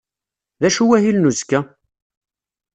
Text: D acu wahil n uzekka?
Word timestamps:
D 0.61 0.63
acu 0.67 0.83
wahil 0.87 1.17
n 1.17 1.29
uzekka? 1.29 1.59